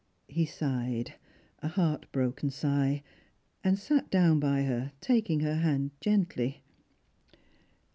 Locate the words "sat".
3.77-4.09